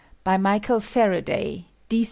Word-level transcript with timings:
BT 0.23 0.39
MICHAEL 0.39 0.79
FABADAT, 0.79 1.63
D. 1.89 1.99